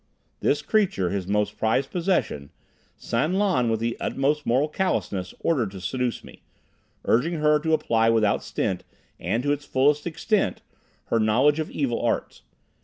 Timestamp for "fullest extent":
9.63-10.63